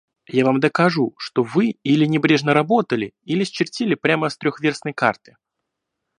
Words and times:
Я 0.33 0.45
вам 0.45 0.59
докажу, 0.59 1.13
что 1.19 1.43
вы 1.43 1.75
или 1.83 2.05
небрежно 2.05 2.55
работали, 2.55 3.13
или 3.21 3.43
счертили 3.43 3.93
прямо 3.93 4.29
с 4.29 4.37
трехвёрстной 4.39 4.93
карты. 4.93 5.37